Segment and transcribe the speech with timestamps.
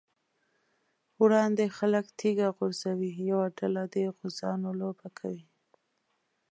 [1.21, 5.45] وړاندې خلک تيږه غورځوي، یوه ډله د غوزانو لوبه کوي.